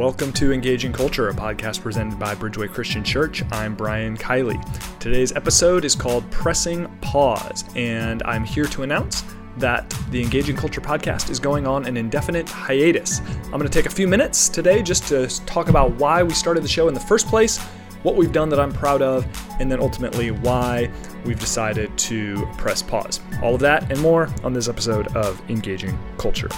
Welcome 0.00 0.32
to 0.32 0.50
Engaging 0.50 0.94
Culture, 0.94 1.28
a 1.28 1.34
podcast 1.34 1.82
presented 1.82 2.18
by 2.18 2.34
Bridgeway 2.34 2.70
Christian 2.70 3.04
Church. 3.04 3.42
I'm 3.52 3.74
Brian 3.74 4.16
Kiley. 4.16 4.58
Today's 4.98 5.30
episode 5.32 5.84
is 5.84 5.94
called 5.94 6.28
Pressing 6.30 6.88
Pause, 7.02 7.66
and 7.76 8.22
I'm 8.22 8.42
here 8.42 8.64
to 8.64 8.82
announce 8.82 9.24
that 9.58 9.94
the 10.08 10.22
Engaging 10.22 10.56
Culture 10.56 10.80
podcast 10.80 11.28
is 11.28 11.38
going 11.38 11.66
on 11.66 11.84
an 11.84 11.98
indefinite 11.98 12.48
hiatus. 12.48 13.20
I'm 13.44 13.50
going 13.50 13.64
to 13.64 13.68
take 13.68 13.84
a 13.84 13.94
few 13.94 14.08
minutes 14.08 14.48
today 14.48 14.80
just 14.80 15.06
to 15.08 15.28
talk 15.44 15.68
about 15.68 15.90
why 15.96 16.22
we 16.22 16.32
started 16.32 16.64
the 16.64 16.68
show 16.68 16.88
in 16.88 16.94
the 16.94 17.00
first 17.00 17.26
place, 17.26 17.58
what 18.02 18.16
we've 18.16 18.32
done 18.32 18.48
that 18.48 18.58
I'm 18.58 18.72
proud 18.72 19.02
of, 19.02 19.26
and 19.60 19.70
then 19.70 19.80
ultimately 19.80 20.30
why 20.30 20.90
we've 21.26 21.38
decided 21.38 21.94
to 21.98 22.46
press 22.56 22.80
pause. 22.80 23.20
All 23.42 23.54
of 23.54 23.60
that 23.60 23.92
and 23.92 24.00
more 24.00 24.30
on 24.44 24.54
this 24.54 24.66
episode 24.66 25.14
of 25.14 25.42
Engaging 25.50 25.98
Culture. 26.16 26.48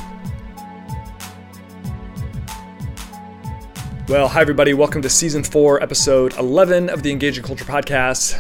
Well, 4.09 4.27
hi, 4.27 4.41
everybody. 4.41 4.75
Welcome 4.75 5.01
to 5.03 5.09
season 5.09 5.45
four, 5.45 5.81
episode 5.81 6.37
11 6.37 6.91
of 6.91 7.05
the 7.05 7.13
Engaging 7.13 7.45
Culture 7.45 7.65
podcast. 7.65 8.37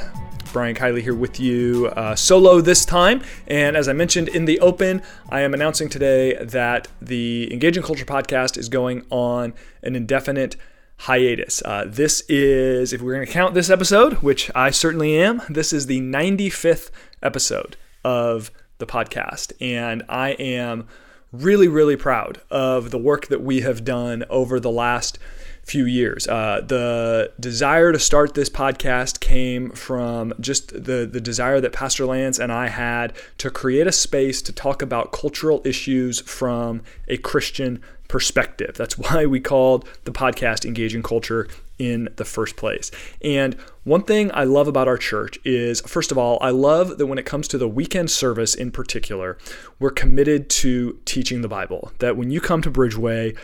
Brian 0.52 0.74
Kiley 0.74 1.02
here 1.02 1.14
with 1.14 1.38
you, 1.38 1.86
uh, 1.96 2.16
solo 2.16 2.60
this 2.60 2.84
time. 2.84 3.22
And 3.46 3.76
as 3.76 3.88
I 3.88 3.92
mentioned 3.92 4.28
in 4.28 4.44
the 4.44 4.58
open, 4.58 5.02
I 5.30 5.42
am 5.42 5.54
announcing 5.54 5.88
today 5.88 6.34
that 6.44 6.88
the 7.00 7.50
Engaging 7.52 7.84
Culture 7.84 8.04
podcast 8.04 8.58
is 8.58 8.68
going 8.68 9.06
on 9.08 9.54
an 9.84 9.94
indefinite 9.94 10.56
hiatus. 10.98 11.62
Uh, 11.64 11.84
this 11.86 12.22
is, 12.28 12.92
if 12.92 13.00
we're 13.00 13.14
going 13.14 13.26
to 13.26 13.32
count 13.32 13.54
this 13.54 13.70
episode, 13.70 14.14
which 14.14 14.50
I 14.56 14.70
certainly 14.70 15.16
am, 15.16 15.42
this 15.48 15.72
is 15.72 15.86
the 15.86 16.00
95th 16.00 16.90
episode 17.22 17.76
of 18.04 18.50
the 18.78 18.86
podcast. 18.86 19.52
And 19.60 20.02
I 20.08 20.30
am 20.32 20.88
really, 21.30 21.68
really 21.68 21.96
proud 21.96 22.42
of 22.50 22.90
the 22.90 22.98
work 22.98 23.28
that 23.28 23.42
we 23.42 23.60
have 23.62 23.84
done 23.84 24.24
over 24.28 24.60
the 24.60 24.70
last 24.70 25.18
few 25.64 25.84
years. 25.84 26.26
Uh, 26.26 26.60
the 26.66 27.32
desire 27.38 27.92
to 27.92 27.98
start 27.98 28.34
this 28.34 28.50
podcast 28.50 29.20
came 29.20 29.70
from 29.70 30.32
just 30.40 30.72
the, 30.72 31.08
the 31.10 31.20
desire 31.20 31.60
that 31.60 31.72
Pastor 31.72 32.04
Lance 32.04 32.38
and 32.38 32.52
I 32.52 32.68
had 32.68 33.12
to 33.38 33.50
create 33.50 33.86
a 33.86 33.92
space 33.92 34.42
to 34.42 34.52
talk 34.52 34.82
about 34.82 35.12
cultural 35.12 35.62
issues 35.64 36.20
from 36.20 36.82
a 37.08 37.16
Christian 37.16 37.80
perspective. 38.08 38.74
That's 38.76 38.98
why 38.98 39.26
we 39.26 39.40
called 39.40 39.88
the 40.04 40.12
podcast 40.12 40.64
Engaging 40.64 41.02
Culture 41.02 41.48
in 41.78 42.08
the 42.16 42.24
first 42.24 42.56
place. 42.56 42.90
And 43.22 43.54
one 43.84 44.02
thing 44.02 44.30
I 44.34 44.44
love 44.44 44.68
about 44.68 44.86
our 44.86 44.98
church 44.98 45.38
is, 45.44 45.80
first 45.80 46.12
of 46.12 46.18
all, 46.18 46.38
I 46.40 46.50
love 46.50 46.98
that 46.98 47.06
when 47.06 47.18
it 47.18 47.26
comes 47.26 47.48
to 47.48 47.58
the 47.58 47.68
weekend 47.68 48.10
service 48.10 48.54
in 48.54 48.70
particular, 48.70 49.38
we're 49.80 49.90
committed 49.90 50.48
to 50.50 50.98
teaching 51.04 51.40
the 51.40 51.48
Bible. 51.48 51.90
That 51.98 52.16
when 52.16 52.30
you 52.30 52.40
come 52.40 52.62
to 52.62 52.70
Bridgeway, 52.70 53.36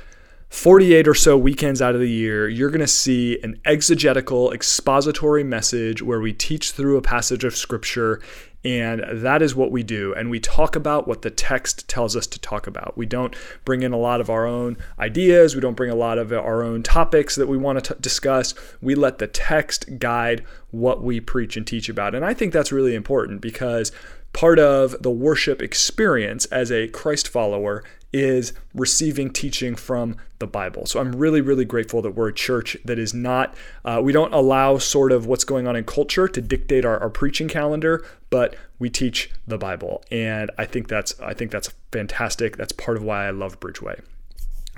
48 0.48 1.06
or 1.06 1.14
so 1.14 1.36
weekends 1.36 1.82
out 1.82 1.94
of 1.94 2.00
the 2.00 2.08
year, 2.08 2.48
you're 2.48 2.70
going 2.70 2.80
to 2.80 2.86
see 2.86 3.38
an 3.42 3.60
exegetical, 3.66 4.50
expository 4.52 5.44
message 5.44 6.02
where 6.02 6.20
we 6.20 6.32
teach 6.32 6.72
through 6.72 6.96
a 6.96 7.02
passage 7.02 7.44
of 7.44 7.54
scripture. 7.54 8.22
And 8.64 9.04
that 9.22 9.42
is 9.42 9.54
what 9.54 9.70
we 9.70 9.82
do. 9.82 10.14
And 10.14 10.30
we 10.30 10.40
talk 10.40 10.74
about 10.74 11.06
what 11.06 11.22
the 11.22 11.30
text 11.30 11.86
tells 11.86 12.16
us 12.16 12.26
to 12.28 12.40
talk 12.40 12.66
about. 12.66 12.96
We 12.96 13.06
don't 13.06 13.36
bring 13.64 13.82
in 13.82 13.92
a 13.92 13.98
lot 13.98 14.20
of 14.20 14.30
our 14.30 14.46
own 14.46 14.78
ideas. 14.98 15.54
We 15.54 15.60
don't 15.60 15.76
bring 15.76 15.90
a 15.90 15.94
lot 15.94 16.18
of 16.18 16.32
our 16.32 16.62
own 16.62 16.82
topics 16.82 17.36
that 17.36 17.46
we 17.46 17.56
want 17.56 17.84
to 17.84 17.94
t- 17.94 18.00
discuss. 18.00 18.54
We 18.80 18.94
let 18.94 19.18
the 19.18 19.28
text 19.28 19.98
guide 19.98 20.44
what 20.70 21.02
we 21.02 21.20
preach 21.20 21.56
and 21.56 21.66
teach 21.66 21.88
about. 21.88 22.14
And 22.14 22.24
I 22.24 22.34
think 22.34 22.52
that's 22.52 22.72
really 22.72 22.94
important 22.94 23.42
because 23.42 23.92
part 24.32 24.58
of 24.58 25.02
the 25.02 25.10
worship 25.10 25.62
experience 25.62 26.46
as 26.46 26.72
a 26.72 26.88
Christ 26.88 27.28
follower 27.28 27.84
is 28.12 28.52
receiving 28.74 29.30
teaching 29.30 29.74
from 29.74 30.16
the 30.38 30.46
Bible. 30.46 30.86
So 30.86 31.00
I'm 31.00 31.14
really, 31.14 31.40
really 31.40 31.64
grateful 31.64 32.00
that 32.02 32.12
we're 32.12 32.28
a 32.28 32.34
church 32.34 32.76
that 32.84 32.98
is 32.98 33.12
not, 33.12 33.54
uh, 33.84 34.00
we 34.02 34.12
don't 34.12 34.32
allow 34.32 34.78
sort 34.78 35.12
of 35.12 35.26
what's 35.26 35.44
going 35.44 35.66
on 35.66 35.76
in 35.76 35.84
culture 35.84 36.28
to 36.28 36.40
dictate 36.40 36.84
our, 36.84 36.98
our 37.00 37.10
preaching 37.10 37.48
calendar, 37.48 38.04
but 38.30 38.56
we 38.78 38.88
teach 38.88 39.30
the 39.46 39.58
Bible. 39.58 40.02
And 40.10 40.50
I 40.56 40.64
think 40.64 40.88
that's, 40.88 41.18
I 41.20 41.34
think 41.34 41.50
that's 41.50 41.74
fantastic. 41.92 42.56
That's 42.56 42.72
part 42.72 42.96
of 42.96 43.02
why 43.02 43.26
I 43.26 43.30
love 43.30 43.60
Bridgeway. 43.60 44.00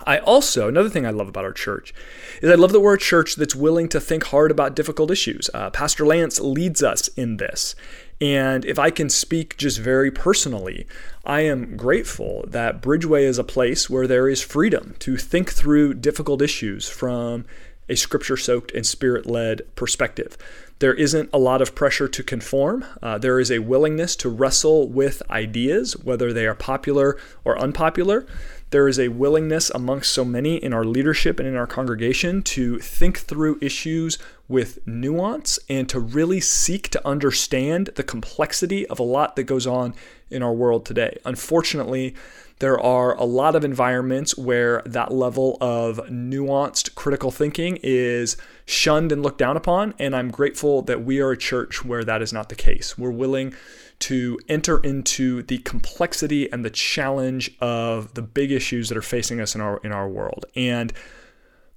I 0.06 0.18
also, 0.18 0.68
another 0.68 0.88
thing 0.88 1.06
I 1.06 1.10
love 1.10 1.28
about 1.28 1.44
our 1.44 1.52
church 1.52 1.92
is 2.40 2.50
I 2.50 2.54
love 2.54 2.72
that 2.72 2.80
we're 2.80 2.94
a 2.94 2.98
church 2.98 3.36
that's 3.36 3.54
willing 3.54 3.88
to 3.90 4.00
think 4.00 4.24
hard 4.24 4.50
about 4.50 4.76
difficult 4.76 5.10
issues. 5.10 5.50
Uh, 5.52 5.70
Pastor 5.70 6.06
Lance 6.06 6.40
leads 6.40 6.82
us 6.82 7.08
in 7.08 7.36
this. 7.36 7.74
And 8.20 8.64
if 8.66 8.78
I 8.78 8.90
can 8.90 9.08
speak 9.08 9.56
just 9.56 9.78
very 9.78 10.10
personally, 10.10 10.86
I 11.24 11.40
am 11.40 11.76
grateful 11.76 12.44
that 12.48 12.82
Bridgeway 12.82 13.22
is 13.22 13.38
a 13.38 13.44
place 13.44 13.88
where 13.88 14.06
there 14.06 14.28
is 14.28 14.42
freedom 14.42 14.94
to 15.00 15.16
think 15.16 15.50
through 15.50 15.94
difficult 15.94 16.42
issues 16.42 16.88
from 16.88 17.46
a 17.90 17.96
scripture 17.96 18.36
soaked 18.36 18.72
and 18.72 18.86
spirit 18.86 19.26
led 19.26 19.62
perspective. 19.74 20.38
There 20.78 20.94
isn't 20.94 21.28
a 21.30 21.38
lot 21.38 21.60
of 21.60 21.74
pressure 21.74 22.08
to 22.08 22.22
conform. 22.22 22.86
Uh, 23.02 23.18
there 23.18 23.38
is 23.38 23.50
a 23.50 23.58
willingness 23.58 24.16
to 24.16 24.30
wrestle 24.30 24.88
with 24.88 25.22
ideas, 25.28 25.94
whether 25.98 26.32
they 26.32 26.46
are 26.46 26.54
popular 26.54 27.18
or 27.44 27.58
unpopular. 27.58 28.24
There 28.70 28.88
is 28.88 28.98
a 28.98 29.08
willingness 29.08 29.68
amongst 29.70 30.12
so 30.12 30.24
many 30.24 30.56
in 30.56 30.72
our 30.72 30.84
leadership 30.84 31.40
and 31.40 31.48
in 31.48 31.56
our 31.56 31.66
congregation 31.66 32.40
to 32.42 32.78
think 32.78 33.18
through 33.18 33.58
issues 33.60 34.16
with 34.48 34.86
nuance 34.86 35.58
and 35.68 35.88
to 35.88 35.98
really 35.98 36.40
seek 36.40 36.88
to 36.90 37.06
understand 37.06 37.90
the 37.96 38.04
complexity 38.04 38.86
of 38.86 38.98
a 38.98 39.02
lot 39.02 39.36
that 39.36 39.44
goes 39.44 39.66
on 39.66 39.94
in 40.30 40.42
our 40.42 40.52
world 40.52 40.86
today. 40.86 41.18
Unfortunately, 41.24 42.14
there 42.60 42.78
are 42.78 43.14
a 43.14 43.24
lot 43.24 43.56
of 43.56 43.64
environments 43.64 44.36
where 44.36 44.82
that 44.84 45.12
level 45.12 45.56
of 45.60 45.96
nuanced 46.08 46.94
critical 46.94 47.30
thinking 47.30 47.78
is 47.82 48.36
shunned 48.66 49.12
and 49.12 49.22
looked 49.22 49.38
down 49.38 49.56
upon, 49.56 49.94
and 49.98 50.14
I'm 50.14 50.30
grateful 50.30 50.82
that 50.82 51.02
we 51.02 51.20
are 51.20 51.30
a 51.30 51.38
church 51.38 51.84
where 51.84 52.04
that 52.04 52.20
is 52.20 52.32
not 52.32 52.50
the 52.50 52.54
case. 52.54 52.98
We're 52.98 53.10
willing 53.10 53.54
to 54.00 54.38
enter 54.48 54.78
into 54.78 55.42
the 55.42 55.58
complexity 55.58 56.50
and 56.52 56.64
the 56.64 56.70
challenge 56.70 57.54
of 57.60 58.12
the 58.14 58.22
big 58.22 58.50
issues 58.52 58.88
that 58.88 58.98
are 58.98 59.02
facing 59.02 59.40
us 59.40 59.54
in 59.54 59.60
our 59.60 59.78
in 59.78 59.92
our 59.92 60.08
world. 60.08 60.46
And 60.56 60.92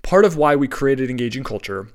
part 0.01 0.25
of 0.25 0.35
why 0.35 0.55
we 0.55 0.67
created 0.67 1.09
engaging 1.09 1.43
culture 1.43 1.87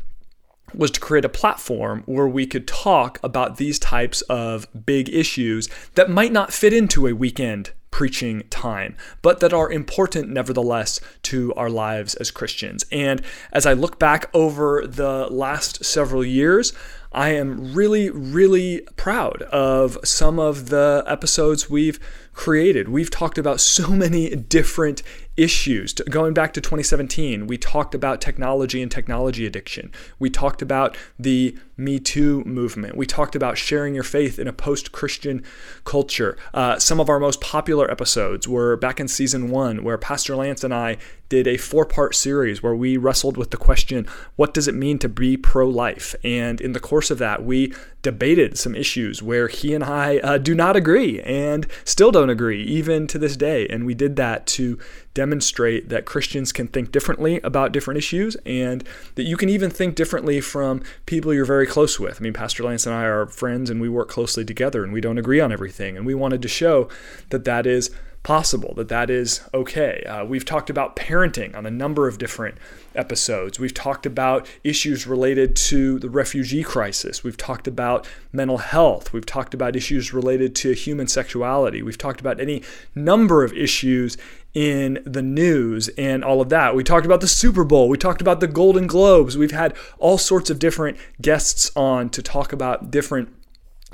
was 0.74 0.90
to 0.92 1.00
create 1.00 1.24
a 1.24 1.28
platform 1.28 2.02
where 2.06 2.28
we 2.28 2.46
could 2.46 2.66
talk 2.66 3.18
about 3.22 3.56
these 3.56 3.78
types 3.78 4.22
of 4.22 4.66
big 4.86 5.08
issues 5.08 5.68
that 5.94 6.10
might 6.10 6.32
not 6.32 6.52
fit 6.52 6.72
into 6.72 7.06
a 7.06 7.12
weekend 7.12 7.70
preaching 7.90 8.44
time, 8.50 8.96
but 9.22 9.40
that 9.40 9.52
are 9.52 9.72
important 9.72 10.28
nevertheless 10.28 11.00
to 11.22 11.52
our 11.54 11.70
lives 11.70 12.14
as 12.16 12.30
Christians. 12.30 12.84
And 12.92 13.22
as 13.52 13.66
I 13.66 13.72
look 13.72 13.98
back 13.98 14.30
over 14.34 14.86
the 14.86 15.26
last 15.30 15.84
several 15.84 16.24
years, 16.24 16.72
I 17.10 17.30
am 17.30 17.72
really, 17.72 18.10
really 18.10 18.82
proud 18.96 19.42
of 19.42 19.98
some 20.04 20.38
of 20.38 20.68
the 20.68 21.02
episodes 21.06 21.70
we've 21.70 21.98
created. 22.38 22.88
We've 22.88 23.10
talked 23.10 23.36
about 23.36 23.60
so 23.60 23.88
many 23.90 24.30
different 24.30 25.02
issues. 25.36 25.92
Going 25.92 26.34
back 26.34 26.52
to 26.52 26.60
2017, 26.60 27.48
we 27.48 27.58
talked 27.58 27.96
about 27.96 28.20
technology 28.20 28.80
and 28.80 28.90
technology 28.90 29.44
addiction. 29.44 29.90
We 30.20 30.30
talked 30.30 30.62
about 30.62 30.96
the 31.18 31.56
Me 31.76 31.98
Too 31.98 32.44
movement. 32.44 32.96
We 32.96 33.06
talked 33.06 33.34
about 33.34 33.58
sharing 33.58 33.92
your 33.92 34.04
faith 34.04 34.38
in 34.38 34.46
a 34.46 34.52
post 34.52 34.92
Christian 34.92 35.44
culture. 35.84 36.36
Uh, 36.54 36.78
some 36.78 37.00
of 37.00 37.08
our 37.08 37.18
most 37.18 37.40
popular 37.40 37.90
episodes 37.90 38.46
were 38.46 38.76
back 38.76 39.00
in 39.00 39.08
season 39.08 39.50
one, 39.50 39.82
where 39.82 39.98
Pastor 39.98 40.36
Lance 40.36 40.62
and 40.62 40.72
I 40.72 40.96
did 41.28 41.46
a 41.46 41.56
four 41.56 41.84
part 41.84 42.14
series 42.14 42.62
where 42.62 42.74
we 42.74 42.96
wrestled 42.96 43.36
with 43.36 43.50
the 43.50 43.56
question 43.56 44.06
what 44.36 44.54
does 44.54 44.66
it 44.66 44.74
mean 44.74 44.98
to 45.00 45.08
be 45.08 45.36
pro 45.36 45.68
life? 45.68 46.14
And 46.24 46.60
in 46.60 46.72
the 46.72 46.80
course 46.80 47.10
of 47.10 47.18
that, 47.18 47.44
we 47.44 47.72
debated 48.02 48.56
some 48.56 48.74
issues 48.74 49.22
where 49.22 49.48
he 49.48 49.74
and 49.74 49.82
I 49.82 50.18
uh, 50.18 50.38
do 50.38 50.54
not 50.54 50.76
agree 50.76 51.20
and 51.22 51.66
still 51.84 52.12
don't 52.12 52.30
agree, 52.30 52.62
even 52.62 53.06
to 53.08 53.18
this 53.18 53.36
day. 53.36 53.66
And 53.68 53.84
we 53.84 53.94
did 53.94 54.16
that 54.16 54.46
to 54.48 54.78
demonstrate 55.14 55.88
that 55.88 56.04
Christians 56.04 56.52
can 56.52 56.68
think 56.68 56.92
differently 56.92 57.40
about 57.42 57.72
different 57.72 57.98
issues 57.98 58.36
and 58.46 58.84
that 59.16 59.24
you 59.24 59.36
can 59.36 59.48
even 59.48 59.68
think 59.70 59.96
differently 59.96 60.40
from 60.40 60.82
people 61.06 61.34
you're 61.34 61.44
very 61.44 61.66
close 61.66 61.98
with. 61.98 62.20
I 62.20 62.22
mean, 62.22 62.32
Pastor 62.32 62.62
Lance 62.62 62.86
and 62.86 62.94
I 62.94 63.02
are 63.02 63.26
friends 63.26 63.68
and 63.68 63.80
we 63.80 63.88
work 63.88 64.08
closely 64.08 64.44
together 64.44 64.84
and 64.84 64.92
we 64.92 65.00
don't 65.00 65.18
agree 65.18 65.40
on 65.40 65.50
everything. 65.50 65.96
And 65.96 66.06
we 66.06 66.14
wanted 66.14 66.40
to 66.42 66.48
show 66.48 66.88
that 67.30 67.44
that 67.44 67.66
is 67.66 67.90
possible, 68.22 68.74
that 68.74 68.88
that 68.88 69.10
is 69.10 69.40
okay. 69.54 70.02
Uh, 70.04 70.24
we've 70.24 70.44
talked 70.44 70.70
about 70.70 70.96
parenting 70.96 71.56
on 71.56 71.66
a 71.66 71.70
number 71.70 72.08
of 72.08 72.18
different 72.18 72.56
episodes. 72.94 73.58
We've 73.58 73.72
talked 73.72 74.06
about 74.06 74.46
issues 74.64 75.06
related 75.06 75.56
to 75.56 75.98
the 75.98 76.10
refugee 76.10 76.62
crisis. 76.62 77.24
We've 77.24 77.36
talked 77.36 77.66
about 77.66 78.06
mental 78.32 78.58
health. 78.58 79.12
We've 79.12 79.26
talked 79.26 79.54
about 79.54 79.76
issues 79.76 80.12
related 80.12 80.54
to 80.56 80.72
human 80.72 81.06
sexuality. 81.06 81.82
We've 81.82 81.98
talked 81.98 82.20
about 82.20 82.40
any 82.40 82.62
number 82.94 83.44
of 83.44 83.52
issues 83.52 84.16
in 84.54 85.00
the 85.04 85.22
news 85.22 85.88
and 85.96 86.24
all 86.24 86.40
of 86.40 86.48
that. 86.48 86.74
We 86.74 86.82
talked 86.82 87.06
about 87.06 87.20
the 87.20 87.28
Super 87.28 87.64
Bowl. 87.64 87.88
We 87.88 87.98
talked 87.98 88.20
about 88.20 88.40
the 88.40 88.48
Golden 88.48 88.86
Globes. 88.86 89.36
We've 89.38 89.52
had 89.52 89.76
all 89.98 90.18
sorts 90.18 90.50
of 90.50 90.58
different 90.58 90.98
guests 91.20 91.70
on 91.76 92.10
to 92.10 92.22
talk 92.22 92.52
about 92.52 92.90
different 92.90 93.28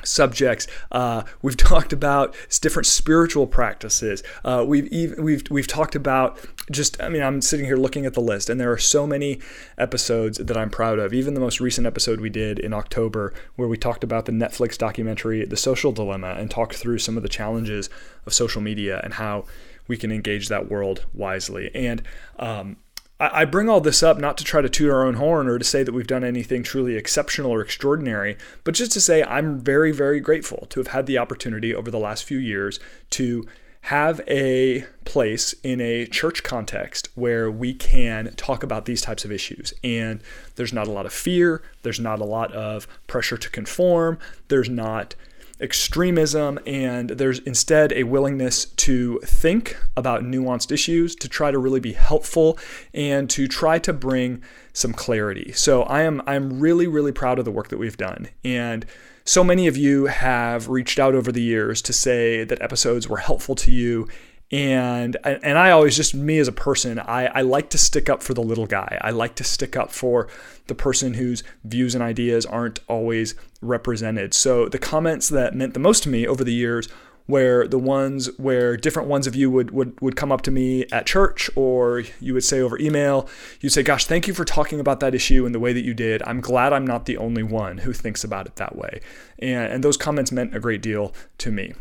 subjects. 0.05 0.67
Uh, 0.93 1.23
we've 1.43 1.57
talked 1.65 1.93
about 1.93 2.35
different 2.61 2.87
spiritual 2.87 3.47
practices. 3.47 4.23
Uh, 4.45 4.65
we've 4.67 4.87
even, 4.89 5.23
we've 5.23 5.43
we've 5.51 5.67
talked 5.67 5.95
about 5.95 6.39
just. 6.71 7.01
I 7.03 7.09
mean, 7.09 7.23
I'm 7.23 7.41
sitting 7.41 7.67
here 7.67 7.77
looking 7.77 8.07
at 8.07 8.15
the 8.15 8.21
list, 8.21 8.49
and 8.49 8.61
there 8.61 8.73
are 8.73 8.79
so 8.79 9.07
many 9.07 9.41
episodes 9.79 10.39
that 10.39 10.57
I'm 10.57 10.71
proud 10.71 10.99
of. 10.99 11.13
Even 11.13 11.35
the 11.35 11.41
most 11.41 11.61
recent 11.61 11.87
episode 11.87 12.21
we 12.21 12.31
did 12.31 12.59
in 12.59 12.73
October, 12.73 13.33
where 13.57 13.69
we 13.69 13.77
talked 13.77 14.05
about 14.05 14.27
the 14.27 14.33
Netflix 14.33 14.79
documentary 14.79 15.45
"The 15.45 15.57
Social 15.57 15.93
Dilemma" 15.93 16.35
and 16.39 16.51
talked 16.51 16.77
through 16.77 16.99
some 16.99 17.17
of 17.17 17.23
the 17.23 17.29
challenges 17.29 17.91
of 18.27 18.33
social 18.33 18.61
media 18.61 19.01
and 19.05 19.15
how 19.15 19.45
we 19.87 19.97
can 19.97 20.11
engage 20.11 20.49
that 20.49 20.71
world 20.71 21.05
wisely. 21.13 21.71
And 21.75 22.03
um, 22.39 22.77
I 23.21 23.45
bring 23.45 23.69
all 23.69 23.81
this 23.81 24.03
up 24.03 24.19
not 24.19 24.37
to 24.39 24.45
try 24.45 24.61
to 24.61 24.69
toot 24.69 24.91
our 24.91 25.07
own 25.07 25.15
horn 25.15 25.49
or 25.49 25.59
to 25.59 25.65
say 25.65 25.85
that 25.85 25.93
we've 25.93 26.07
done 26.07 26.25
anything 26.25 26.65
truly 26.65 26.97
exceptional 26.97 27.53
or 27.53 27.61
extraordinary, 27.61 28.37
but 28.65 28.75
just 28.75 28.91
to 28.93 29.01
say 29.01 29.23
I'm 29.23 29.61
very, 29.61 29.93
very 29.93 30.19
grateful 30.19 30.67
to 30.71 30.81
have 30.81 30.89
had 30.89 31.07
the 31.07 31.19
opportunity 31.19 31.73
over 31.73 31.91
the 31.93 31.99
last 31.99 32.25
few 32.25 32.39
years 32.39 32.81
to 33.11 33.47
have 33.83 34.21
a 34.27 34.85
place 35.05 35.55
in 35.63 35.81
a 35.81 36.07
church 36.07 36.43
context 36.43 37.09
where 37.15 37.51
we 37.51 37.75
can 37.75 38.33
talk 38.35 38.63
about 38.63 38.87
these 38.87 39.03
types 39.03 39.25
of 39.25 39.31
issues. 39.31 39.75
And 39.85 40.21
there's 40.57 40.73
not 40.73 40.89
a 40.89 40.91
lot 40.91 41.07
of 41.07 41.13
fear, 41.13 41.63
there's 41.83 42.01
not 42.01 42.19
a 42.19 42.25
lot 42.25 42.51
of 42.53 42.89
pressure 43.07 43.37
to 43.37 43.51
conform, 43.51 44.19
there's 44.49 44.71
not 44.71 45.15
extremism, 45.61 46.59
and 46.67 47.11
there's 47.11 47.39
instead 47.41 47.93
a 47.93 48.05
willingness 48.05 48.65
to 48.65 49.21
think 49.25 49.77
about 49.97 50.23
nuanced 50.23 50.73
issues, 50.73 51.15
to 51.17 51.29
try 51.29 51.51
to 51.51 51.59
really 51.59 51.81
be 51.81 51.93
helpful, 51.93 52.59
and 52.93 53.31
to 53.31 53.47
try 53.47 53.79
to 53.79 53.93
bring 53.93 54.43
some 54.73 54.93
clarity. 54.93 55.53
So 55.53 55.83
I 55.85 56.03
am 56.03 56.23
I'm 56.27 56.61
really 56.61 56.87
really 56.87 57.13
proud 57.13 57.39
of 57.39 57.45
the 57.45 57.53
work 57.53 57.69
that 57.69 57.79
we've 57.79 57.97
done, 57.97 58.29
and 58.45 58.85
so 59.25 59.43
many 59.43 59.67
of 59.67 59.77
you 59.77 60.07
have 60.07 60.69
reached 60.69 60.99
out 60.99 61.15
over 61.15 61.33
the 61.33 61.43
years 61.43 61.81
to 61.83 61.93
say 61.95 62.45
that 62.45 62.61
episodes 62.61 63.09
were 63.09 63.17
helpful 63.17 63.55
to 63.55 63.71
you 63.71 64.07
and 64.51 65.17
and 65.25 65.59
I 65.59 65.71
always 65.71 65.97
just 65.97 66.15
me 66.15 66.39
as 66.39 66.49
a 66.49 66.53
person 66.53 66.99
I, 66.99 67.27
I 67.27 67.41
like 67.41 67.71
to 67.71 67.79
stick 67.79 68.09
up 68.09 68.23
for 68.23 68.35
the 68.35 68.43
little 68.43 68.67
guy 68.67 68.99
I 69.01 69.11
like 69.11 69.35
to 69.37 69.45
stick 69.45 69.77
up 69.77 69.91
for 69.91 70.29
the 70.67 70.75
person 70.75 71.15
whose 71.15 71.43
views 71.65 71.95
and 71.95 72.05
ideas 72.05 72.45
aren't 72.47 72.81
always 72.89 73.35
represented 73.61 74.35
so 74.35 74.69
the 74.69 74.79
comments 74.79 75.29
that 75.31 75.55
meant 75.55 75.75
the 75.75 75.81
most 75.81 76.03
to 76.05 76.09
me 76.09 76.27
over 76.27 76.45
the 76.45 76.53
years 76.53 76.89
were 77.27 77.67
the 77.67 77.79
ones 77.79 78.29
where 78.39 78.77
different 78.77 79.09
ones 79.09 79.27
of 79.27 79.35
you 79.35 79.51
would, 79.51 79.71
would, 79.71 79.99
would 80.01 80.17
come 80.17 80.31
up 80.31 80.43
to 80.43 80.51
me 80.51 80.85
at 80.93 81.07
church 81.07 81.49
or 81.57 82.03
you 82.21 82.35
would 82.35 82.45
say 82.45 82.61
over 82.61 82.79
email, 82.79 83.29
you'd 83.61 83.71
say, 83.71 83.83
Gosh, 83.83 84.05
thank 84.05 84.29
you 84.29 84.35
for 84.35 84.45
talking 84.45 84.79
about 84.79 85.01
that 85.01 85.15
issue 85.15 85.47
in 85.47 85.53
the 85.53 85.61
way 85.61 85.73
that 85.73 85.85
you 85.85 85.95
did. 85.95 86.23
I'm 86.27 86.41
glad 86.41 86.73
I'm 86.73 86.87
not 86.87 87.07
the 87.07 87.17
only 87.17 87.43
one 87.43 87.79
who 87.79 87.93
thinks 87.93 88.25
about 88.25 88.47
it 88.47 88.57
that 88.57 88.77
way. 88.77 89.01
And, 89.39 89.73
and 89.73 89.85
those 89.85 89.97
comments 89.97 90.33
meant 90.33 90.55
a 90.55 90.61
great 90.61 90.83
deal 90.83 91.15
to 91.39 91.51
me. 91.51 91.73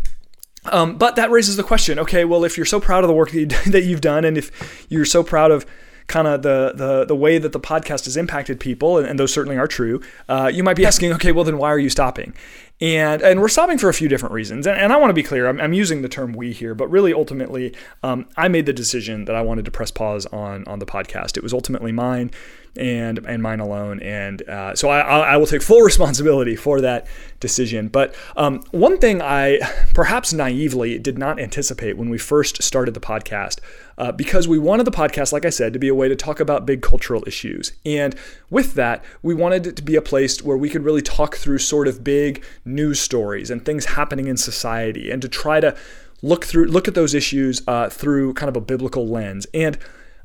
Um, 0.65 0.97
but 0.97 1.15
that 1.15 1.29
raises 1.29 1.57
the 1.57 1.63
question 1.63 1.99
okay, 1.99 2.25
well, 2.25 2.43
if 2.43 2.57
you're 2.57 2.65
so 2.65 2.79
proud 2.79 3.03
of 3.03 3.07
the 3.07 3.13
work 3.13 3.31
that 3.31 3.83
you've 3.85 4.01
done, 4.01 4.25
and 4.25 4.37
if 4.37 4.85
you're 4.89 5.05
so 5.05 5.23
proud 5.23 5.51
of 5.51 5.65
kind 6.07 6.27
of 6.27 6.41
the, 6.41 6.73
the 6.75 7.05
the 7.05 7.15
way 7.15 7.37
that 7.37 7.53
the 7.53 7.59
podcast 7.59 8.05
has 8.05 8.17
impacted 8.17 8.59
people, 8.59 8.97
and, 8.97 9.07
and 9.07 9.19
those 9.19 9.33
certainly 9.33 9.57
are 9.57 9.67
true, 9.67 10.01
uh, 10.29 10.49
you 10.53 10.63
might 10.63 10.75
be 10.75 10.85
asking, 10.85 11.13
okay, 11.13 11.31
well, 11.31 11.43
then 11.43 11.57
why 11.57 11.69
are 11.69 11.79
you 11.79 11.89
stopping? 11.89 12.33
And, 12.81 13.21
and 13.21 13.39
we're 13.39 13.49
stopping 13.49 13.77
for 13.77 13.87
a 13.87 13.93
few 13.93 14.09
different 14.09 14.33
reasons. 14.33 14.67
And, 14.67 14.77
and 14.77 14.91
I 14.91 14.97
want 14.97 15.09
to 15.09 15.13
be 15.13 15.23
clear, 15.23 15.47
I'm, 15.47 15.61
I'm, 15.61 15.73
using 15.73 16.01
the 16.01 16.09
term 16.09 16.33
we 16.33 16.51
here, 16.51 16.75
but 16.75 16.89
really 16.89 17.13
ultimately, 17.13 17.73
um, 18.01 18.27
I 18.35 18.47
made 18.47 18.65
the 18.65 18.73
decision 18.73 19.25
that 19.25 19.35
I 19.35 19.41
wanted 19.41 19.65
to 19.65 19.71
press 19.71 19.91
pause 19.91 20.25
on, 20.27 20.65
on 20.67 20.79
the 20.79 20.85
podcast. 20.85 21.37
It 21.37 21.43
was 21.43 21.53
ultimately 21.53 21.91
mine 21.91 22.31
and 22.75 23.19
and 23.27 23.43
mine 23.43 23.59
alone. 23.59 23.99
And 24.01 24.41
uh, 24.49 24.75
so 24.75 24.89
I, 24.89 24.99
I 24.99 25.37
will 25.37 25.45
take 25.45 25.61
full 25.61 25.81
responsibility 25.91 26.55
for 26.55 26.81
that 26.81 27.07
decision. 27.39 27.87
But 27.87 28.15
um, 28.35 28.63
one 28.71 28.97
thing 28.97 29.21
I 29.21 29.59
perhaps 29.93 30.33
naively 30.33 30.97
did 30.97 31.17
not 31.17 31.39
anticipate 31.39 31.97
when 31.97 32.09
we 32.09 32.17
first 32.17 32.63
started 32.63 32.93
the 32.93 32.99
podcast, 32.99 33.59
uh, 33.97 34.11
because 34.11 34.47
we 34.47 34.57
wanted 34.57 34.85
the 34.85 34.91
podcast, 34.91 35.31
like 35.31 35.45
I 35.45 35.49
said, 35.49 35.73
to 35.73 35.79
be 35.79 35.87
a 35.87 35.95
way 35.95 36.07
to 36.07 36.15
talk 36.15 36.39
about 36.39 36.65
big 36.65 36.81
cultural 36.81 37.23
issues. 37.27 37.73
And 37.85 38.15
with 38.49 38.73
that, 38.73 39.03
we 39.21 39.33
wanted 39.33 39.67
it 39.67 39.75
to 39.75 39.83
be 39.83 39.95
a 39.95 40.01
place 40.01 40.41
where 40.41 40.57
we 40.57 40.69
could 40.69 40.83
really 40.83 41.01
talk 41.01 41.35
through 41.35 41.59
sort 41.59 41.87
of 41.87 42.03
big 42.03 42.43
news 42.65 42.99
stories 42.99 43.49
and 43.49 43.65
things 43.65 43.85
happening 43.85 44.27
in 44.27 44.37
society, 44.37 45.11
and 45.11 45.21
to 45.21 45.27
try 45.27 45.59
to 45.59 45.75
look 46.21 46.45
through 46.45 46.65
look 46.65 46.87
at 46.87 46.95
those 46.95 47.13
issues 47.13 47.61
uh, 47.67 47.89
through 47.89 48.33
kind 48.33 48.49
of 48.49 48.55
a 48.55 48.61
biblical 48.61 49.07
lens. 49.07 49.47
And 49.53 49.77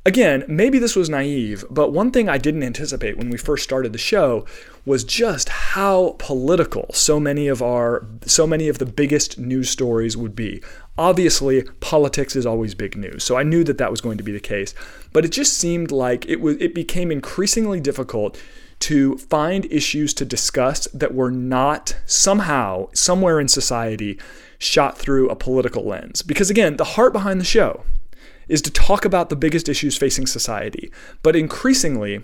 Again, 0.09 0.45
maybe 0.49 0.79
this 0.79 0.97
was 0.97 1.11
naive, 1.11 1.67
but 1.69 1.93
one 1.93 2.11
thing 2.13 2.31
I 2.31 2.39
didn't 2.39 2.63
anticipate 2.63 3.19
when 3.19 3.29
we 3.29 3.37
first 3.37 3.63
started 3.63 3.93
the 3.93 3.99
show 3.99 4.47
was 4.87 5.05
just 5.05 5.51
how 5.51 6.17
political 6.19 6.87
so 6.95 7.21
many 7.21 7.47
of 7.47 7.61
our 7.61 8.07
so 8.25 8.47
many 8.47 8.69
of 8.69 8.79
the 8.79 8.87
biggest 8.87 9.39
news 9.39 9.69
stories 9.69 10.17
would 10.17 10.35
be. 10.35 10.63
Obviously, 10.97 11.63
politics 11.81 12.37
is 12.37 12.47
always 12.47 12.75
big 12.75 12.97
news. 12.97 13.23
So 13.23 13.37
I 13.37 13.43
knew 13.43 13.65
that 13.65 13.77
that 13.77 13.91
was 13.91 14.01
going 14.01 14.17
to 14.17 14.25
be 14.25 14.33
the 14.33 14.41
case, 14.41 14.73
but 15.13 15.27
it 15.27 15.29
just 15.29 15.59
seemed 15.59 15.91
like 15.91 16.25
it 16.27 16.41
was 16.41 16.57
it 16.57 16.75
became 16.75 17.13
increasingly 17.13 17.79
difficult 17.79 18.41
to 18.81 19.19
find 19.19 19.65
issues 19.67 20.15
to 20.15 20.25
discuss 20.25 20.87
that 20.89 21.15
were 21.15 21.31
not 21.31 21.97
somehow 22.07 22.89
somewhere 22.93 23.41
in 23.41 23.49
society 23.49 24.19
shot 24.59 24.97
through 24.97 25.29
a 25.29 25.37
political 25.37 25.85
lens. 25.85 26.23
Because 26.23 26.51
again, 26.51 26.77
the 26.77 26.85
heart 26.85 27.13
behind 27.13 27.41
the 27.41 27.45
show 27.45 27.85
is 28.49 28.63
to 28.63 28.71
talk 28.71 29.05
about 29.05 29.29
the 29.29 29.37
biggest 29.37 29.69
issues 29.69 29.97
facing 29.97 30.27
society. 30.27 30.91
But 31.23 31.37
increasingly, 31.37 32.23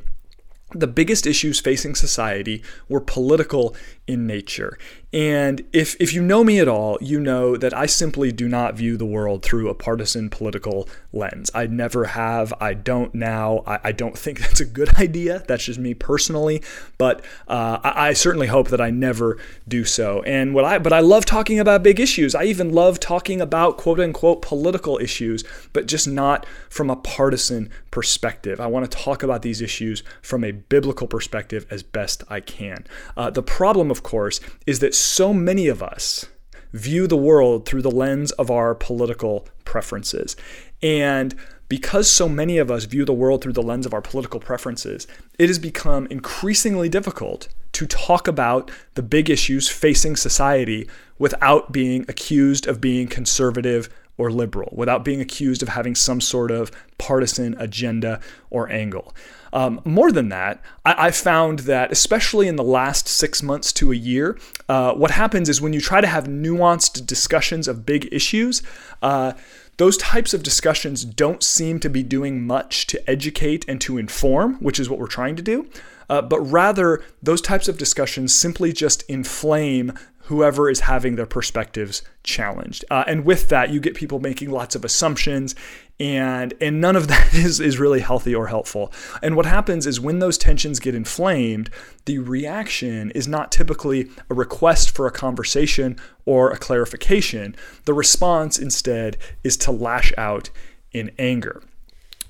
the 0.72 0.86
biggest 0.86 1.26
issues 1.26 1.60
facing 1.60 1.94
society 1.94 2.62
were 2.88 3.00
political 3.00 3.76
in 4.06 4.26
nature. 4.26 4.76
And 5.14 5.64
if, 5.72 5.94
if 6.00 6.12
you 6.12 6.20
know 6.20 6.42
me 6.42 6.58
at 6.58 6.66
all, 6.66 6.98
you 7.00 7.20
know 7.20 7.56
that 7.56 7.72
I 7.72 7.86
simply 7.86 8.32
do 8.32 8.48
not 8.48 8.74
view 8.74 8.96
the 8.96 9.06
world 9.06 9.44
through 9.44 9.68
a 9.68 9.74
partisan 9.74 10.28
political 10.28 10.88
lens. 11.12 11.52
I 11.54 11.68
never 11.68 12.06
have. 12.06 12.52
I 12.60 12.74
don't 12.74 13.14
now. 13.14 13.62
I, 13.64 13.78
I 13.84 13.92
don't 13.92 14.18
think 14.18 14.40
that's 14.40 14.60
a 14.60 14.64
good 14.64 14.96
idea. 14.96 15.44
That's 15.46 15.64
just 15.64 15.78
me 15.78 15.94
personally. 15.94 16.62
But 16.98 17.24
uh, 17.46 17.78
I, 17.84 18.08
I, 18.08 18.12
certainly 18.12 18.48
hope 18.48 18.68
that 18.68 18.80
I 18.80 18.90
never 18.90 19.38
do 19.68 19.84
so. 19.84 20.22
And 20.22 20.52
what 20.52 20.64
I 20.64 20.78
but 20.78 20.92
I 20.92 21.00
love 21.00 21.24
talking 21.24 21.60
about 21.60 21.84
big 21.84 22.00
issues. 22.00 22.34
I 22.34 22.44
even 22.44 22.72
love 22.72 22.98
talking 22.98 23.40
about 23.40 23.78
quote 23.78 24.00
unquote 24.00 24.42
political 24.42 24.98
issues, 24.98 25.44
but 25.72 25.86
just 25.86 26.08
not 26.08 26.44
from 26.68 26.90
a 26.90 26.96
partisan 26.96 27.70
perspective. 27.92 28.60
I 28.60 28.66
want 28.66 28.90
to 28.90 28.98
talk 28.98 29.22
about 29.22 29.42
these 29.42 29.60
issues 29.60 30.02
from 30.20 30.42
a 30.42 30.50
biblical 30.54 31.06
perspective 31.06 31.66
as 31.70 31.82
best 31.82 32.22
I 32.28 32.40
can. 32.40 32.86
Uh, 33.16 33.30
the 33.30 33.42
problem, 33.42 33.90
of 33.90 34.02
course, 34.02 34.40
is 34.66 34.80
that 34.80 34.94
so 34.94 35.32
many 35.32 35.68
of 35.68 35.82
us 35.82 36.26
view 36.72 37.06
the 37.06 37.16
world 37.16 37.66
through 37.66 37.82
the 37.82 37.90
lens 37.90 38.32
of 38.32 38.50
our 38.50 38.74
political 38.74 39.46
preferences. 39.64 40.36
And 40.82 41.34
because 41.68 42.10
so 42.10 42.28
many 42.28 42.58
of 42.58 42.70
us 42.70 42.84
view 42.84 43.04
the 43.04 43.12
world 43.12 43.42
through 43.42 43.52
the 43.52 43.62
lens 43.62 43.86
of 43.86 43.94
our 43.94 44.02
political 44.02 44.40
preferences, 44.40 45.06
it 45.38 45.48
has 45.48 45.58
become 45.58 46.06
increasingly 46.08 46.88
difficult 46.88 47.48
to 47.72 47.86
talk 47.86 48.28
about 48.28 48.70
the 48.94 49.02
big 49.02 49.30
issues 49.30 49.68
facing 49.68 50.16
society 50.16 50.88
without 51.18 51.72
being 51.72 52.04
accused 52.08 52.66
of 52.66 52.80
being 52.80 53.08
conservative 53.08 53.88
or 54.16 54.30
liberal, 54.30 54.72
without 54.76 55.04
being 55.04 55.20
accused 55.20 55.62
of 55.62 55.70
having 55.70 55.94
some 55.94 56.20
sort 56.20 56.50
of 56.50 56.70
partisan 56.98 57.54
agenda 57.58 58.20
or 58.50 58.70
angle. 58.70 59.14
Um, 59.52 59.80
more 59.84 60.10
than 60.10 60.30
that, 60.30 60.62
I, 60.84 61.06
I, 61.06 61.10
found 61.12 61.60
that, 61.60 61.92
especially 61.92 62.48
in 62.48 62.56
the 62.56 62.64
last 62.64 63.06
six 63.06 63.40
months 63.40 63.72
to 63.74 63.92
a 63.92 63.94
year, 63.94 64.36
uh, 64.68 64.94
what 64.94 65.12
happens 65.12 65.48
is 65.48 65.60
when 65.60 65.72
you 65.72 65.80
try 65.80 66.00
to 66.00 66.08
have 66.08 66.24
nuanced 66.24 67.06
discussions 67.06 67.68
of 67.68 67.86
big 67.86 68.08
issues, 68.12 68.62
uh, 69.00 69.32
those 69.76 69.96
types 69.96 70.34
of 70.34 70.42
discussions 70.42 71.04
don't 71.04 71.42
seem 71.42 71.78
to 71.80 71.88
be 71.88 72.02
doing 72.02 72.44
much 72.44 72.86
to 72.88 73.10
educate 73.10 73.64
and 73.68 73.80
to 73.80 73.96
inform, 73.96 74.54
which 74.56 74.80
is 74.80 74.90
what 74.90 74.98
we're 74.98 75.06
trying 75.06 75.36
to 75.36 75.42
do. 75.42 75.68
Uh, 76.08 76.20
but 76.20 76.40
rather, 76.40 77.02
those 77.22 77.40
types 77.40 77.68
of 77.68 77.78
discussions 77.78 78.34
simply 78.34 78.72
just 78.72 79.02
inflame 79.04 79.92
whoever 80.24 80.70
is 80.70 80.80
having 80.80 81.16
their 81.16 81.26
perspectives 81.26 82.02
challenged. 82.22 82.84
Uh, 82.90 83.04
and 83.06 83.24
with 83.24 83.48
that, 83.50 83.70
you 83.70 83.78
get 83.78 83.94
people 83.94 84.20
making 84.20 84.50
lots 84.50 84.74
of 84.74 84.84
assumptions, 84.84 85.54
and 86.00 86.54
and 86.60 86.80
none 86.80 86.96
of 86.96 87.08
that 87.08 87.34
is 87.34 87.60
is 87.60 87.78
really 87.78 88.00
healthy 88.00 88.34
or 88.34 88.46
helpful. 88.46 88.92
And 89.22 89.36
what 89.36 89.46
happens 89.46 89.86
is 89.86 90.00
when 90.00 90.18
those 90.18 90.38
tensions 90.38 90.80
get 90.80 90.94
inflamed, 90.94 91.70
the 92.06 92.18
reaction 92.18 93.10
is 93.12 93.28
not 93.28 93.52
typically 93.52 94.10
a 94.30 94.34
request 94.34 94.94
for 94.94 95.06
a 95.06 95.12
conversation 95.12 95.96
or 96.24 96.50
a 96.50 96.58
clarification. 96.58 97.54
The 97.84 97.94
response 97.94 98.58
instead 98.58 99.18
is 99.42 99.56
to 99.58 99.72
lash 99.72 100.12
out 100.16 100.50
in 100.92 101.10
anger. 101.18 101.62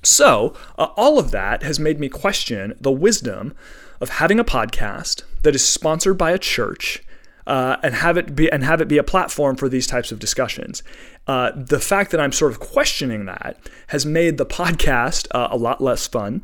So, 0.03 0.53
uh, 0.77 0.89
all 0.95 1.17
of 1.17 1.31
that 1.31 1.63
has 1.63 1.79
made 1.79 1.99
me 1.99 2.09
question 2.09 2.75
the 2.79 2.91
wisdom 2.91 3.55
of 3.99 4.09
having 4.09 4.39
a 4.39 4.43
podcast 4.43 5.23
that 5.43 5.55
is 5.55 5.65
sponsored 5.65 6.17
by 6.17 6.31
a 6.31 6.37
church 6.37 7.01
uh, 7.47 7.77
and 7.83 7.95
have 7.95 8.17
it 8.17 8.35
be 8.35 8.51
and 8.51 8.63
have 8.63 8.81
it 8.81 8.87
be 8.87 8.97
a 8.97 9.03
platform 9.03 9.55
for 9.55 9.69
these 9.69 9.87
types 9.87 10.11
of 10.11 10.19
discussions. 10.19 10.83
Uh, 11.27 11.51
the 11.55 11.79
fact 11.79 12.11
that 12.11 12.19
I'm 12.19 12.31
sort 12.31 12.51
of 12.51 12.59
questioning 12.59 13.25
that 13.25 13.57
has 13.87 14.05
made 14.05 14.37
the 14.37 14.45
podcast 14.45 15.27
uh, 15.31 15.47
a 15.51 15.57
lot 15.57 15.81
less 15.81 16.07
fun. 16.07 16.43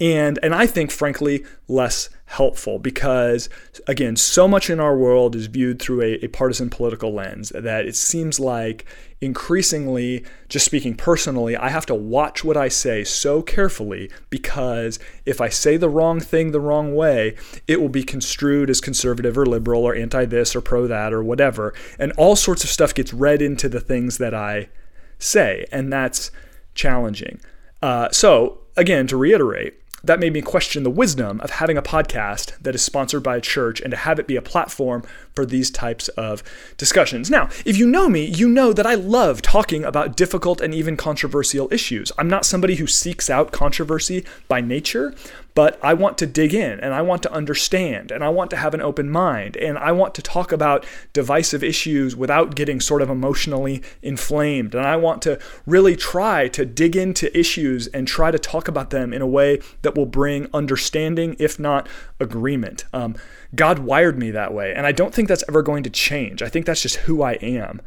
And 0.00 0.38
and 0.42 0.54
I 0.54 0.66
think 0.66 0.90
frankly 0.90 1.44
less 1.68 2.08
helpful 2.32 2.78
because 2.78 3.50
again 3.86 4.16
so 4.16 4.48
much 4.48 4.70
in 4.70 4.80
our 4.80 4.96
world 4.96 5.36
is 5.36 5.46
viewed 5.46 5.78
through 5.78 6.00
a, 6.00 6.24
a, 6.24 6.28
partisan 6.28 6.70
political 6.70 7.12
lens 7.12 7.50
that 7.50 7.84
it 7.84 7.94
seems 7.94 8.40
like 8.40 8.86
increasingly 9.20 10.24
just 10.48 10.64
speaking 10.64 10.94
personally 10.94 11.54
i 11.58 11.68
have 11.68 11.84
to 11.84 11.94
watch 11.94 12.42
what 12.42 12.56
i 12.56 12.68
say 12.68 13.04
so 13.04 13.42
carefully 13.42 14.10
because 14.30 14.98
if 15.26 15.42
i 15.42 15.50
say 15.50 15.76
the 15.76 15.90
wrong 15.90 16.20
thing 16.20 16.52
the 16.52 16.60
wrong 16.60 16.94
way 16.94 17.36
it 17.68 17.78
will 17.82 17.90
be 17.90 18.02
construed 18.02 18.70
as 18.70 18.80
conservative 18.80 19.36
or 19.36 19.44
liberal 19.44 19.84
or 19.84 19.94
anti 19.94 20.24
this 20.24 20.56
or 20.56 20.62
pro 20.62 20.86
that 20.86 21.12
or 21.12 21.22
whatever. 21.22 21.74
And 21.98 22.12
all 22.12 22.34
sorts 22.34 22.64
of 22.64 22.70
stuff 22.70 22.94
gets 22.94 23.12
read 23.12 23.42
into 23.42 23.68
the 23.68 23.80
things 23.80 24.16
that 24.16 24.32
i 24.32 24.70
say 25.18 25.66
and 25.70 25.92
that's 25.92 26.30
challenging. 26.74 27.40
Uh, 27.82 28.08
so 28.10 28.60
again 28.74 29.06
to 29.06 29.18
reiterate 29.18 29.81
that 30.04 30.20
made 30.20 30.32
me 30.32 30.42
question 30.42 30.82
the 30.82 30.90
wisdom 30.90 31.40
of 31.40 31.50
having 31.50 31.76
a 31.76 31.82
podcast 31.82 32.58
that 32.60 32.74
is 32.74 32.82
sponsored 32.82 33.22
by 33.22 33.36
a 33.36 33.40
church 33.40 33.80
and 33.80 33.90
to 33.90 33.96
have 33.96 34.18
it 34.18 34.26
be 34.26 34.36
a 34.36 34.42
platform 34.42 35.02
for 35.34 35.46
these 35.46 35.70
types 35.70 36.08
of 36.08 36.42
discussions. 36.76 37.30
Now, 37.30 37.48
if 37.64 37.76
you 37.76 37.86
know 37.86 38.08
me, 38.08 38.24
you 38.24 38.48
know 38.48 38.72
that 38.72 38.86
I 38.86 38.94
love 38.94 39.42
talking 39.42 39.84
about 39.84 40.16
difficult 40.16 40.60
and 40.60 40.74
even 40.74 40.96
controversial 40.96 41.72
issues. 41.72 42.12
I'm 42.18 42.28
not 42.28 42.44
somebody 42.44 42.76
who 42.76 42.86
seeks 42.86 43.30
out 43.30 43.52
controversy 43.52 44.24
by 44.48 44.60
nature, 44.60 45.14
but 45.54 45.78
I 45.82 45.94
want 45.94 46.18
to 46.18 46.26
dig 46.26 46.54
in 46.54 46.80
and 46.80 46.94
I 46.94 47.02
want 47.02 47.22
to 47.24 47.32
understand 47.32 48.10
and 48.10 48.24
I 48.24 48.30
want 48.30 48.50
to 48.50 48.56
have 48.56 48.74
an 48.74 48.80
open 48.80 49.10
mind 49.10 49.56
and 49.56 49.76
I 49.76 49.92
want 49.92 50.14
to 50.14 50.22
talk 50.22 50.50
about 50.50 50.86
divisive 51.12 51.62
issues 51.62 52.16
without 52.16 52.54
getting 52.54 52.80
sort 52.80 53.02
of 53.02 53.10
emotionally 53.10 53.82
inflamed. 54.00 54.74
And 54.74 54.86
I 54.86 54.96
want 54.96 55.20
to 55.22 55.38
really 55.66 55.96
try 55.96 56.48
to 56.48 56.64
dig 56.64 56.96
into 56.96 57.36
issues 57.38 57.86
and 57.88 58.08
try 58.08 58.30
to 58.30 58.38
talk 58.38 58.68
about 58.68 58.90
them 58.90 59.12
in 59.12 59.20
a 59.20 59.26
way 59.26 59.60
that 59.82 59.94
will 59.94 60.06
bring 60.06 60.48
understanding, 60.54 61.36
if 61.38 61.58
not 61.58 61.86
agreement. 62.18 62.84
Um, 62.92 63.16
God 63.54 63.80
wired 63.80 64.18
me 64.18 64.30
that 64.30 64.54
way, 64.54 64.72
and 64.74 64.86
I 64.86 64.92
don't 64.92 65.14
think 65.14 65.21
that's 65.28 65.44
ever 65.48 65.62
going 65.62 65.82
to 65.84 65.90
change. 65.90 66.42
I 66.42 66.48
think 66.48 66.66
that's 66.66 66.82
just 66.82 66.96
who 66.96 67.22
I 67.22 67.32
am. 67.34 67.80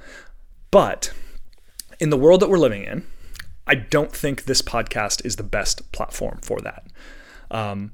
But 0.72 1.14
in 2.00 2.10
the 2.10 2.18
world 2.18 2.42
that 2.42 2.50
we're 2.50 2.58
living 2.58 2.84
in, 2.84 3.06
I 3.68 3.76
don't 3.76 4.12
think 4.12 4.44
this 4.44 4.62
podcast 4.62 5.26
is 5.26 5.38
the 5.38 5.44
best 5.44 5.92
platform 5.92 6.40
for 6.42 6.60
that. 6.62 6.86
Um, 7.50 7.92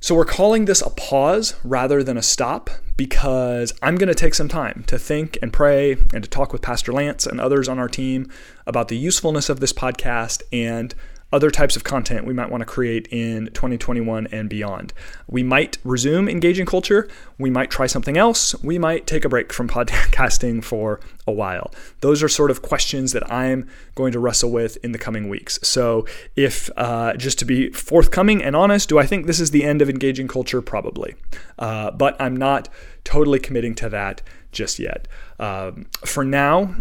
so 0.00 0.14
we're 0.14 0.24
calling 0.24 0.64
this 0.64 0.82
a 0.82 0.90
pause 0.90 1.54
rather 1.62 2.02
than 2.02 2.16
a 2.16 2.22
stop 2.22 2.70
because 2.96 3.72
I'm 3.82 3.96
going 3.96 4.08
to 4.08 4.14
take 4.14 4.34
some 4.34 4.48
time 4.48 4.84
to 4.88 4.98
think 4.98 5.38
and 5.40 5.52
pray 5.52 5.92
and 5.92 6.24
to 6.24 6.28
talk 6.28 6.52
with 6.52 6.62
Pastor 6.62 6.92
Lance 6.92 7.26
and 7.26 7.40
others 7.40 7.68
on 7.68 7.78
our 7.78 7.88
team 7.88 8.28
about 8.66 8.88
the 8.88 8.96
usefulness 8.96 9.48
of 9.48 9.60
this 9.60 9.72
podcast 9.72 10.42
and 10.52 10.94
other 11.32 11.50
types 11.50 11.76
of 11.76 11.84
content 11.84 12.26
we 12.26 12.34
might 12.34 12.50
want 12.50 12.60
to 12.60 12.66
create 12.66 13.08
in 13.10 13.46
2021 13.46 14.26
and 14.28 14.48
beyond. 14.50 14.92
We 15.26 15.42
might 15.42 15.78
resume 15.82 16.28
engaging 16.28 16.66
culture. 16.66 17.08
We 17.38 17.50
might 17.50 17.70
try 17.70 17.86
something 17.86 18.16
else. 18.16 18.54
We 18.62 18.78
might 18.78 19.06
take 19.06 19.24
a 19.24 19.28
break 19.28 19.52
from 19.52 19.68
podcasting 19.70 20.62
for 20.62 21.00
a 21.26 21.32
while. 21.32 21.72
Those 22.00 22.22
are 22.22 22.28
sort 22.28 22.50
of 22.50 22.62
questions 22.62 23.12
that 23.12 23.30
I'm 23.32 23.68
going 23.94 24.12
to 24.12 24.20
wrestle 24.20 24.50
with 24.50 24.76
in 24.84 24.92
the 24.92 24.98
coming 24.98 25.28
weeks. 25.28 25.58
So, 25.62 26.06
if 26.36 26.70
uh, 26.76 27.14
just 27.14 27.38
to 27.38 27.44
be 27.44 27.70
forthcoming 27.70 28.42
and 28.42 28.54
honest, 28.54 28.88
do 28.88 28.98
I 28.98 29.06
think 29.06 29.26
this 29.26 29.40
is 29.40 29.50
the 29.50 29.64
end 29.64 29.80
of 29.80 29.88
engaging 29.88 30.28
culture? 30.28 30.60
Probably. 30.60 31.14
Uh, 31.58 31.90
but 31.90 32.20
I'm 32.20 32.36
not 32.36 32.68
totally 33.04 33.38
committing 33.38 33.74
to 33.76 33.88
that 33.88 34.22
just 34.52 34.78
yet. 34.78 35.08
Um, 35.38 35.86
for 36.04 36.24
now, 36.24 36.74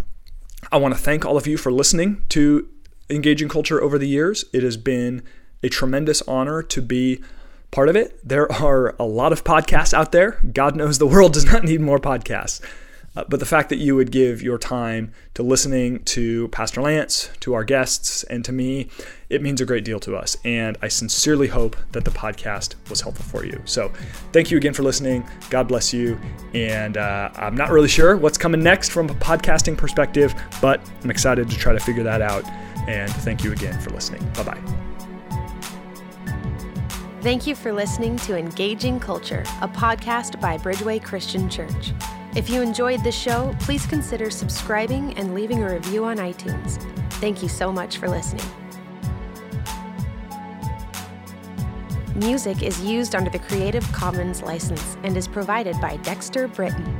I 0.71 0.77
want 0.77 0.93
to 0.93 0.99
thank 0.99 1.25
all 1.25 1.37
of 1.37 1.47
you 1.47 1.57
for 1.57 1.71
listening 1.71 2.23
to 2.29 2.67
engaging 3.11 3.49
culture 3.49 3.81
over 3.81 3.97
the 3.97 4.07
years. 4.07 4.45
It 4.53 4.63
has 4.63 4.77
been 4.77 5.23
a 5.63 5.69
tremendous 5.69 6.21
honor 6.23 6.63
to 6.63 6.81
be 6.81 7.21
part 7.71 7.89
of 7.89 7.95
it. 7.95 8.19
There 8.27 8.51
are 8.51 8.95
a 8.99 9.05
lot 9.05 9.31
of 9.31 9.43
podcasts 9.43 9.93
out 9.93 10.11
there. 10.11 10.39
God 10.53 10.75
knows 10.75 10.97
the 10.97 11.07
world 11.07 11.33
does 11.33 11.45
not 11.45 11.63
need 11.63 11.81
more 11.81 11.99
podcasts. 11.99 12.61
Uh, 13.13 13.25
but 13.27 13.41
the 13.41 13.45
fact 13.45 13.67
that 13.67 13.77
you 13.77 13.93
would 13.93 14.09
give 14.09 14.41
your 14.41 14.57
time 14.57 15.11
to 15.33 15.43
listening 15.43 16.01
to 16.05 16.47
Pastor 16.49 16.81
Lance, 16.81 17.29
to 17.41 17.53
our 17.53 17.65
guests, 17.65 18.23
and 18.23 18.45
to 18.45 18.53
me, 18.53 18.87
it 19.29 19.41
means 19.41 19.59
a 19.59 19.65
great 19.65 19.83
deal 19.83 19.99
to 19.99 20.15
us. 20.15 20.37
And 20.45 20.77
I 20.81 20.87
sincerely 20.87 21.49
hope 21.49 21.75
that 21.91 22.05
the 22.05 22.11
podcast 22.11 22.75
was 22.89 23.01
helpful 23.01 23.25
for 23.25 23.45
you. 23.45 23.61
So 23.65 23.91
thank 24.31 24.49
you 24.49 24.55
again 24.55 24.73
for 24.73 24.83
listening. 24.83 25.27
God 25.49 25.67
bless 25.67 25.93
you. 25.93 26.17
And 26.53 26.95
uh, 26.95 27.31
I'm 27.35 27.55
not 27.55 27.71
really 27.71 27.89
sure 27.89 28.15
what's 28.15 28.37
coming 28.37 28.63
next 28.63 28.91
from 28.91 29.09
a 29.09 29.15
podcasting 29.15 29.77
perspective, 29.77 30.33
but 30.61 30.79
I'm 31.03 31.11
excited 31.11 31.49
to 31.49 31.57
try 31.57 31.73
to 31.73 31.79
figure 31.81 32.03
that 32.03 32.21
out. 32.21 32.45
And 32.87 33.11
thank 33.11 33.43
you 33.43 33.51
again 33.51 33.79
for 33.79 33.91
listening. 33.91 34.27
Bye 34.33 34.43
bye. 34.43 34.61
Thank 37.21 37.45
you 37.45 37.53
for 37.53 37.71
listening 37.71 38.17
to 38.17 38.35
Engaging 38.35 38.99
Culture, 38.99 39.43
a 39.61 39.67
podcast 39.67 40.41
by 40.41 40.57
Bridgeway 40.57 41.03
Christian 41.03 41.47
Church. 41.49 41.93
If 42.35 42.49
you 42.49 42.61
enjoyed 42.61 43.03
the 43.03 43.11
show, 43.11 43.55
please 43.59 43.85
consider 43.85 44.31
subscribing 44.31 45.15
and 45.17 45.35
leaving 45.35 45.61
a 45.61 45.71
review 45.71 46.03
on 46.05 46.17
iTunes. 46.17 46.81
Thank 47.15 47.43
you 47.43 47.49
so 47.49 47.71
much 47.71 47.97
for 47.97 48.09
listening. 48.09 48.45
Music 52.15 52.63
is 52.63 52.83
used 52.83 53.15
under 53.15 53.29
the 53.29 53.39
Creative 53.39 53.83
Commons 53.91 54.41
license 54.41 54.97
and 55.03 55.15
is 55.15 55.27
provided 55.27 55.79
by 55.79 55.97
Dexter 55.97 56.47
Britain. 56.47 56.97